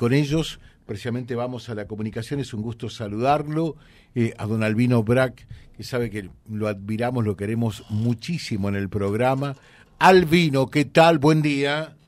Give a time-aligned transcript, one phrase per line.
[0.00, 2.40] con ellos precisamente vamos a la comunicación.
[2.40, 3.76] Es un gusto saludarlo.
[4.14, 8.88] Eh, a don Albino Brack, que sabe que lo admiramos, lo queremos muchísimo en el
[8.88, 9.56] programa.
[9.98, 11.18] Albino, ¿qué tal?
[11.18, 11.98] Buen día.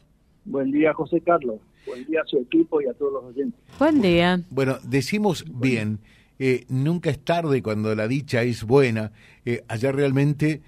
[0.46, 1.56] Buen día, José Carlos.
[1.86, 3.60] Buen día a su equipo y a todos los oyentes.
[3.78, 4.40] Buen día.
[4.48, 5.98] Bueno, decimos bien,
[6.38, 9.12] eh, nunca es tarde cuando la dicha es buena.
[9.44, 10.62] Eh, allá realmente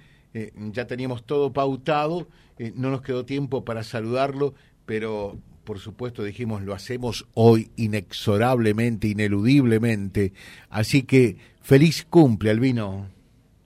[0.73, 2.27] ya teníamos todo pautado,
[2.75, 4.53] no nos quedó tiempo para saludarlo,
[4.85, 10.31] pero por supuesto dijimos lo hacemos hoy inexorablemente, ineludiblemente.
[10.69, 13.07] Así que feliz cumple, Albino.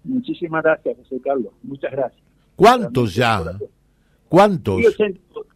[0.04, 1.54] Muchísimas gracias, José Carlos.
[1.62, 2.24] Muchas gracias.
[2.56, 3.44] ¿Cuántos ya?
[4.28, 4.82] ¿Cuántos?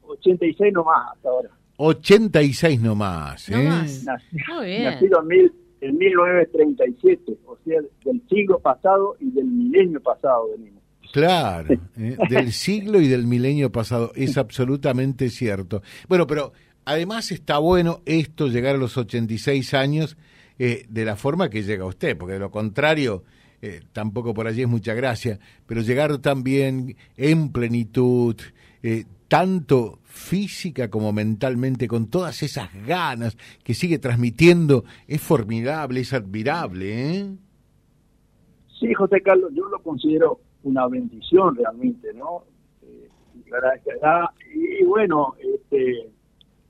[0.06, 1.50] 86 nomás hasta ahora.
[1.78, 3.50] 86 nomás.
[3.50, 3.56] ¿eh?
[3.56, 4.84] Muy bien.
[4.84, 10.83] Nacido en, mil, en 1937, o sea, del siglo pasado y del milenio pasado venimos.
[11.14, 12.18] Claro, ¿eh?
[12.28, 15.84] del siglo y del milenio pasado, es absolutamente cierto.
[16.10, 16.54] Bueno, pero
[16.86, 20.18] además está bueno esto, llegar a los 86 años
[20.58, 23.26] eh, de la forma que llega usted, porque de lo contrario,
[23.62, 28.36] eh, tampoco por allí es mucha gracia, pero llegar también en plenitud,
[29.28, 37.12] tanto física como mentalmente, con todas esas ganas que sigue transmitiendo, es formidable, es admirable.
[37.12, 37.36] ¿eh?
[38.80, 42.44] Sí, José Carlos, yo lo considero una bendición realmente, ¿no?
[42.82, 43.10] Eh,
[44.54, 46.10] y, bueno, este,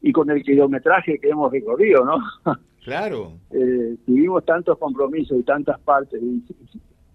[0.01, 2.17] y con el kilometraje que hemos recorrido, ¿no?
[2.83, 3.31] Claro.
[3.51, 6.21] eh, tuvimos tantos compromisos y tantas partes.
[6.21, 6.43] Y,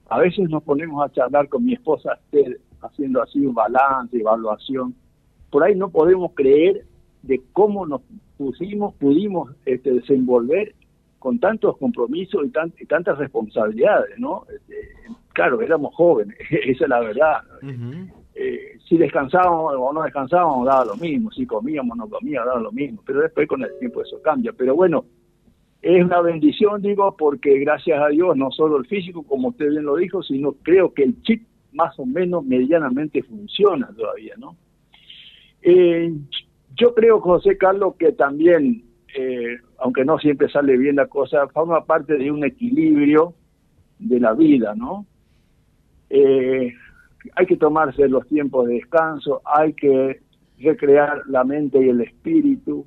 [0.08, 2.18] a veces nos ponemos a charlar con mi esposa
[2.80, 4.94] haciendo así un balance, evaluación.
[5.50, 6.86] Por ahí no podemos creer
[7.22, 8.00] de cómo nos
[8.38, 10.74] pusimos, pudimos este, desenvolver
[11.18, 14.44] con tantos compromisos y, tantas responsabilidades, ¿no?
[14.54, 14.76] Este,
[15.38, 17.42] claro, éramos jóvenes, esa es la verdad.
[18.34, 22.60] Eh, si descansábamos o no descansábamos, daba lo mismo, si comíamos o no comíamos, daba
[22.60, 24.52] lo mismo, pero después con el tiempo eso cambia.
[24.52, 25.04] Pero bueno,
[25.80, 29.84] es una bendición, digo, porque gracias a Dios, no solo el físico, como usted bien
[29.84, 34.56] lo dijo, sino creo que el chip más o menos medianamente funciona todavía, ¿no?
[35.62, 36.12] Eh,
[36.74, 38.82] yo creo, José Carlos, que también,
[39.16, 43.34] eh, aunque no siempre sale bien la cosa, forma parte de un equilibrio
[44.00, 45.06] de la vida, ¿no?
[46.10, 46.72] Eh,
[47.34, 50.20] hay que tomarse los tiempos de descanso, hay que
[50.58, 52.84] recrear la mente y el espíritu,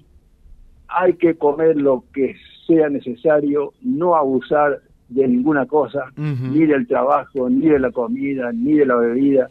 [0.88, 2.36] hay que comer lo que
[2.68, 8.74] sea necesario, no abusar de ninguna cosa, ni del trabajo, ni de la comida, ni
[8.74, 9.50] de la bebida.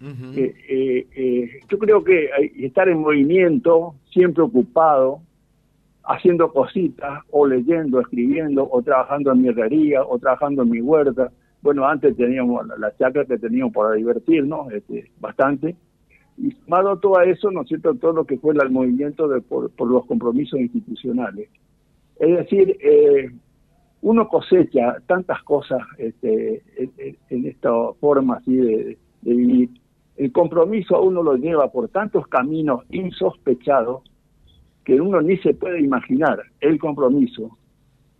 [0.00, 5.20] Eh, eh, eh, yo creo que estar en movimiento, siempre ocupado,
[6.04, 11.30] haciendo cositas, o leyendo, escribiendo, o trabajando en mi herrería, o trabajando en mi huerta,
[11.62, 15.76] bueno, antes teníamos la, chacra que teníamos para divertirnos, este, bastante,
[16.36, 19.40] y sumado todo a eso, ¿no es cierto?, todo lo que fue el movimiento de,
[19.40, 21.48] por, los compromisos institucionales.
[22.18, 23.30] Es decir, eh,
[24.00, 26.62] uno cosecha tantas cosas este,
[27.30, 27.70] en, esta
[28.00, 29.70] forma así de, de, vivir.
[30.16, 34.02] El compromiso a uno lo lleva por tantos caminos insospechados
[34.84, 37.56] que uno ni se puede imaginar el compromiso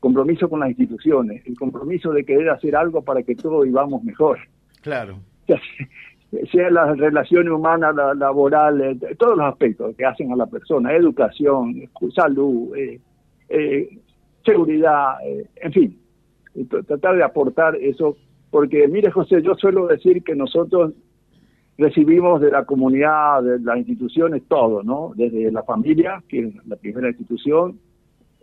[0.02, 4.36] compromiso con las instituciones, el compromiso de querer hacer algo para que todos vivamos mejor.
[4.80, 5.20] Claro.
[5.46, 11.88] Sea, las relaciones humanas, la, laborales, todos los aspectos que hacen a la persona, educación,
[12.12, 12.98] salud, eh,
[13.48, 13.98] eh,
[14.44, 15.98] seguridad, eh, en fin,
[16.88, 18.16] tratar de aportar eso,
[18.50, 20.94] porque mire José, yo suelo decir que nosotros
[21.78, 25.12] recibimos de la comunidad, de las instituciones, todo, ¿no?
[25.14, 27.78] Desde la familia, que es la primera institución,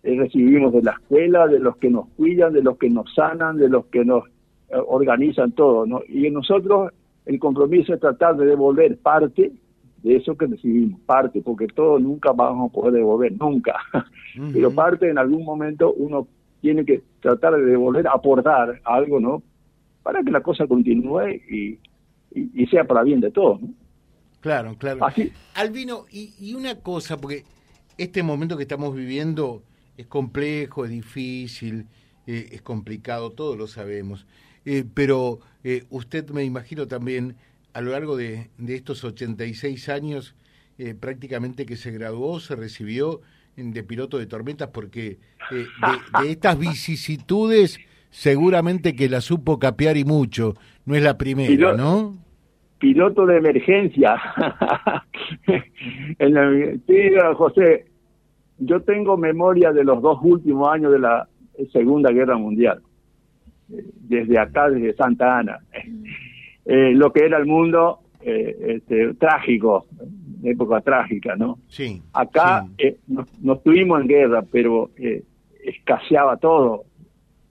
[0.03, 3.57] eh, recibimos de la escuela, de los que nos cuidan, de los que nos sanan,
[3.57, 4.25] de los que nos
[4.69, 6.01] eh, organizan todo, ¿no?
[6.07, 6.93] Y en nosotros
[7.25, 9.51] el compromiso es tratar de devolver parte
[10.01, 13.75] de eso que recibimos, parte, porque todo nunca vamos a poder devolver, nunca.
[14.53, 16.27] Pero parte en algún momento uno
[16.61, 19.43] tiene que tratar de devolver, aportar algo, ¿no?
[20.01, 21.79] Para que la cosa continúe y,
[22.33, 23.67] y, sea para bien de todos, ¿no?
[24.39, 25.05] Claro, claro.
[25.05, 25.31] Así.
[25.55, 27.43] Albino, y, y una cosa, porque
[27.97, 29.61] este momento que estamos viviendo
[29.99, 31.85] es complejo, es difícil,
[32.25, 34.25] eh, es complicado, todos lo sabemos.
[34.63, 37.35] Eh, pero eh, usted me imagino también
[37.73, 40.35] a lo largo de, estos 86 años
[41.01, 43.19] prácticamente que se graduó, se recibió
[43.57, 45.17] de piloto de tormentas porque
[45.51, 45.67] de,
[46.29, 52.15] estas vicisitudes seguramente que la supo capear y mucho, no es la primera, ¿no?
[52.79, 54.15] Piloto de emergencia.
[56.17, 57.89] en la, José,
[58.59, 61.27] yo tengo memoria de los dos últimos años de la
[61.71, 62.81] Segunda Guerra Mundial,
[63.67, 65.59] desde acá, desde Santa Ana.
[66.71, 69.87] Eh, lo que era el mundo eh, este, trágico,
[70.43, 71.57] época trágica, ¿no?
[71.67, 72.01] Sí.
[72.13, 75.23] Acá eh, no, estuvimos en guerra, pero eh,
[75.63, 76.83] escaseaba todo.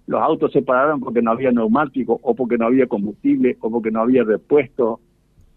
[0.06, 3.90] Los autos se pararon porque no había neumático, o porque no había combustible, o porque
[3.90, 5.00] no había repuesto,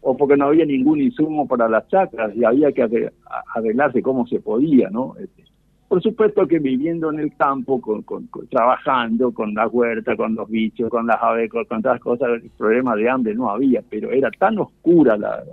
[0.02, 3.12] o porque no había ningún insumo para las chacras y había que
[3.56, 5.16] arreglarse como se podía, ¿no?
[5.20, 5.44] Este,
[5.88, 8.06] por supuesto que viviendo en el campo, con,
[8.50, 12.50] trabajando con la huerta, con los bichos, con las aves, con, todas las cosas, el
[12.58, 15.44] problema de hambre no había, pero era tan oscura, la,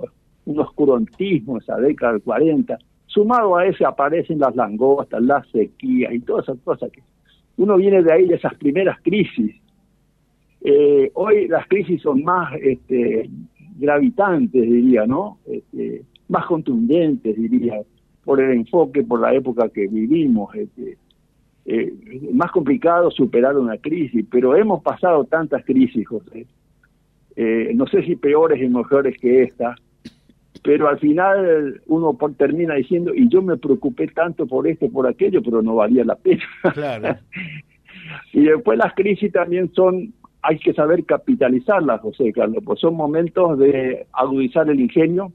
[0.44, 2.78] un oscurantismo esa década del 40.
[3.06, 7.02] Sumado a ese aparecen las langostas, las sequías y todas esas cosas que
[7.56, 9.56] uno viene de ahí, de esas primeras crisis.
[10.60, 13.28] Eh, hoy las crisis son más este,
[13.78, 15.38] gravitantes, diría, ¿no?
[15.46, 17.80] Este, más contundentes, diría
[18.24, 20.54] por el enfoque, por la época que vivimos.
[20.54, 20.98] Este,
[21.64, 21.92] eh,
[22.32, 26.46] más complicado superar una crisis, pero hemos pasado tantas crisis, José.
[27.36, 29.76] Eh, no sé si peores y mejores que esta,
[30.62, 35.42] pero al final uno termina diciendo, y yo me preocupé tanto por esto, por aquello,
[35.42, 36.44] pero no valía la pena.
[36.74, 37.16] Claro.
[38.32, 43.58] y después las crisis también son, hay que saber capitalizarlas, José Carlos, pues son momentos
[43.58, 45.32] de agudizar el ingenio,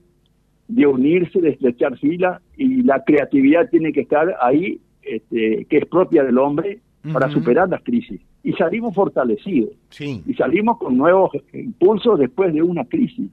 [0.67, 5.85] de unirse, de estrechar fila y la creatividad tiene que estar ahí, este, que es
[5.85, 6.79] propia del hombre,
[7.11, 8.21] para superar las crisis.
[8.44, 9.71] Y salimos fortalecidos.
[10.00, 13.29] Y salimos con nuevos impulsos después de una crisis.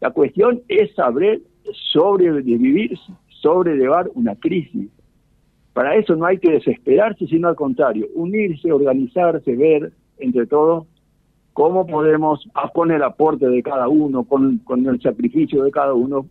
[0.00, 1.40] La cuestión es saber
[1.92, 2.98] sobrevivir,
[3.28, 4.90] sobrellevar una crisis.
[5.72, 10.86] Para eso no hay que desesperarse, sino al contrario, unirse, organizarse, ver entre todos
[11.52, 16.26] cómo podemos, con el aporte de cada uno, con, con el sacrificio de cada uno,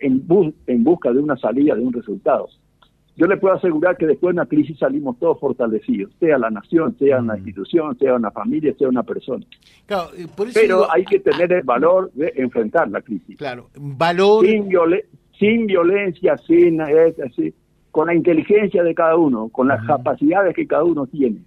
[0.00, 0.24] en,
[0.66, 2.48] en busca de una salida, de un resultado.
[3.16, 6.96] Yo le puedo asegurar que después de una crisis salimos todos fortalecidos, sea la nación,
[6.98, 7.36] sea una mm.
[7.36, 9.46] institución, sea una familia, sea una persona.
[10.52, 13.36] Pero hay que tener el valor de enfrentar la crisis.
[13.36, 14.44] Claro, valor.
[14.44, 14.68] Sin,
[15.38, 17.54] sin violencia, sin, así,
[17.92, 21.38] con la inteligencia de cada uno, con las capacidades que cada uno tiene.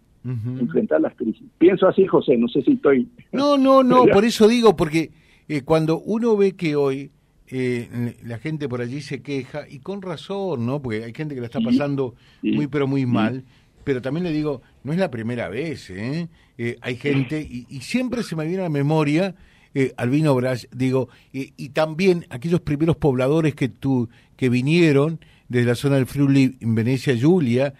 [0.59, 1.43] Enfrentar las crisis.
[1.57, 3.07] Pienso así, José, no sé si estoy...
[3.31, 5.11] No, no, no, por eso digo, porque
[5.47, 7.11] eh, cuando uno ve que hoy
[7.49, 10.81] eh, la gente por allí se queja, y con razón, ¿no?
[10.81, 13.45] Porque hay gente que la está pasando muy, pero muy mal.
[13.85, 16.27] Pero también le digo, no es la primera vez, ¿eh?
[16.57, 19.35] eh hay gente, y, siempre se me viene a la memoria,
[19.73, 25.75] eh, Albino Bras, digo, y también aquellos primeros pobladores que, tu, que vinieron desde la
[25.75, 27.75] zona del Friuli, en Venecia, Julia,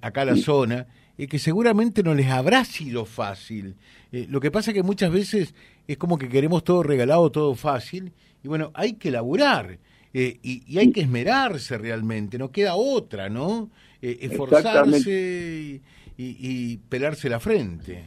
[0.00, 0.86] acá a la zona,
[1.26, 3.76] que seguramente no les habrá sido fácil.
[4.10, 5.54] lo que pasa es que muchas veces
[5.86, 8.12] es como que queremos todo regalado, todo fácil,
[8.42, 9.78] y bueno, hay que laburar
[10.12, 13.70] eh, y, hay que esmerarse realmente, no queda otra, ¿no?
[14.02, 15.80] Eh, esforzarse
[16.16, 18.04] y, pelarse la frente.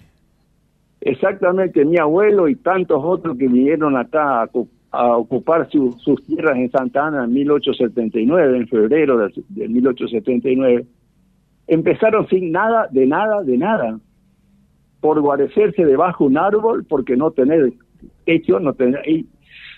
[1.02, 4.50] Exactamente, mi abuelo y tantos otros que vinieron acá
[4.92, 10.86] a, ocupar sus tierras en Santa Ana en 1879, en febrero de, de 1879,
[11.68, 14.00] empezaron sin nada, de nada, de nada,
[15.02, 17.74] por guarecerse debajo de un árbol, porque no tener
[18.26, 19.28] hecho, no tener, y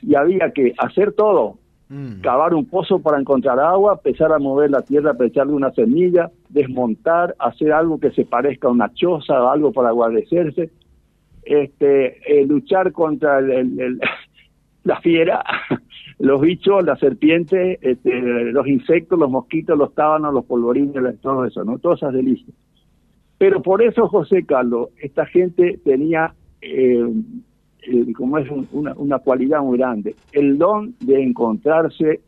[0.05, 1.57] y había que hacer todo,
[1.89, 2.21] mm.
[2.21, 6.31] cavar un pozo para encontrar agua, empezar a mover la tierra para echarle una semilla,
[6.49, 10.69] desmontar, hacer algo que se parezca a una choza o algo para guarecerse,
[11.43, 13.99] este, eh, luchar contra el,
[14.85, 15.43] la fiera,
[16.19, 18.21] los bichos, las serpientes, este,
[18.53, 21.77] los insectos, los mosquitos, los tábanos, los polvorines, todo eso, ¿no?
[21.79, 22.55] Todas esas delicias.
[23.37, 27.05] Pero por eso, José Carlos, esta gente tenía eh,
[28.15, 32.21] como es una, una cualidad muy grande, el don de encontrarse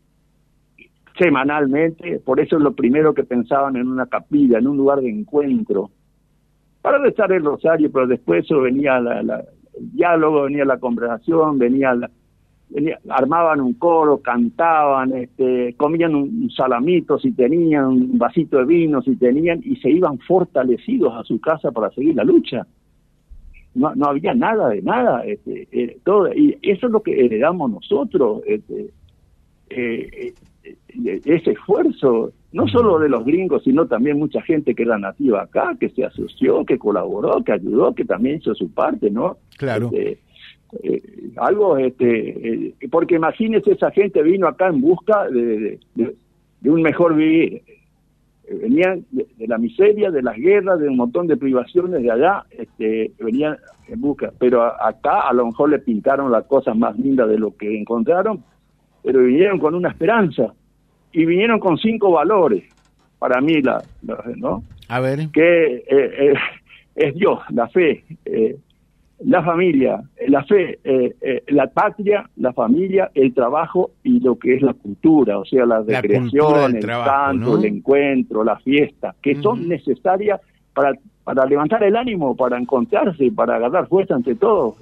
[1.17, 5.09] semanalmente, por eso es lo primero que pensaban en una capilla, en un lugar de
[5.09, 5.89] encuentro,
[6.81, 11.93] para rezar el rosario, pero después eso venía la, el diálogo, venía la conversación, venía,
[11.95, 12.11] la,
[13.09, 19.15] armaban un coro, cantaban, este, comían un, salamito si tenían, un vasito de vino si
[19.15, 22.67] tenían, y se iban fortalecidos a su casa para seguir la lucha
[23.77, 27.69] no, no había nada de nada, este, eh, todo, y eso es lo que heredamos
[27.69, 28.89] nosotros, este,
[29.69, 30.33] eh,
[30.63, 35.43] eh, ese esfuerzo, no solo de los gringos, sino también mucha gente que era nativa
[35.43, 39.37] acá, que se asoció, que colaboró, que ayudó, que también hizo su parte, ¿no?
[39.57, 39.91] Claro.
[39.93, 40.19] Este,
[41.37, 47.63] algo, este, porque imagínese, esa gente vino acá en busca de, de un mejor vivir
[48.49, 53.11] venían de, la miseria, de las guerras, de un montón de privaciones de allá, este,
[53.19, 53.57] venían
[53.87, 54.31] en busca.
[54.39, 58.43] Pero acá a lo mejor le pintaron la cosa más linda de lo que encontraron,
[59.03, 60.53] pero vinieron con una esperanza
[61.11, 62.63] y vinieron con cinco valores.
[63.19, 63.83] Para mí, la,
[64.35, 64.63] ¿no?
[64.89, 65.29] A ver.
[65.31, 66.33] Que eh, eh,
[66.95, 68.57] es Dios, la fe, eh,
[69.19, 74.55] la familia, la fe, eh, eh, la patria, la familia, el trabajo y lo que
[74.55, 79.67] es la cultura, o sea, la recreación, el canto, el encuentro, la fiesta, que son
[79.67, 80.39] necesarias
[80.73, 80.93] para,
[81.23, 84.75] para levantar el ánimo, para encontrarse, para agarrar fuerza ante todo.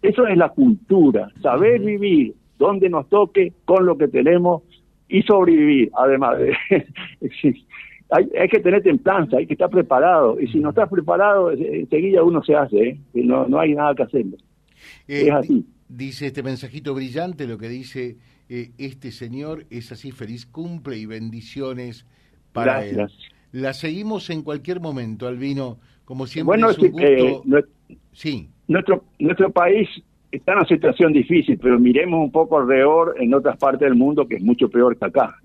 [0.00, 4.62] Eso es la cultura, saber vivir donde nos toque, con lo que tenemos
[5.08, 6.56] y sobrevivir, además de...
[8.10, 10.40] hay, hay, que tener templanza, hay que estar preparado.
[10.40, 13.00] Y si no estás preparado, enseguida uno se hace, ¿eh?
[13.14, 14.24] no, no hay nada que hacer.
[15.08, 15.66] Eh, es así.
[15.88, 18.16] Dice este mensajito brillante, lo que dice
[18.48, 22.06] eh, este señor es así, feliz cumple y bendiciones
[22.52, 23.06] para él.
[23.52, 26.58] La seguimos en cualquier momento, Albino, como siempre.
[26.58, 27.44] Bueno, es un gusto...
[28.12, 28.48] sí.
[28.68, 29.88] nuestro, nuestro país
[30.30, 34.26] está en una situación difícil, pero miremos un poco alrededor en otras partes del mundo
[34.26, 35.36] que es mucho peor que acá.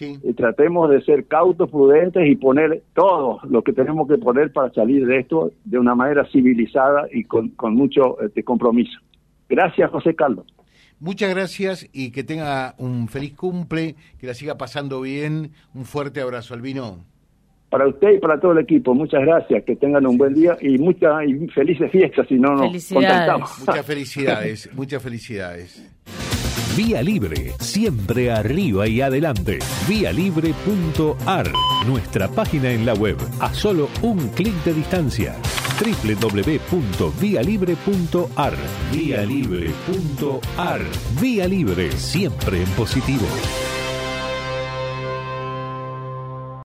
[0.00, 4.72] Y tratemos de ser cautos, prudentes y poner todo lo que tenemos que poner para
[4.72, 8.98] salir de esto de una manera civilizada y con, mucho este, compromiso.
[9.48, 10.46] Gracias, José Carlos.
[11.00, 15.52] Muchas gracias y que tenga un feliz cumple, que la siga pasando bien.
[15.74, 17.04] Un fuerte abrazo, Albino.
[17.70, 20.78] Para usted y para todo el equipo, muchas gracias, que tengan un buen día y
[20.78, 23.58] muchas y felices fiestas, si no nos contentamos.
[23.60, 25.97] Muchas felicidades, muchas felicidades.
[26.76, 29.58] Vía Libre, siempre arriba y adelante.
[29.88, 31.50] Vialibre.ar,
[31.86, 35.34] nuestra página en la web, a solo un clic de distancia.
[35.80, 38.54] www.vialibre.ar,
[38.92, 40.82] vialibre.ar.
[41.20, 43.26] Vía Libre, siempre en positivo.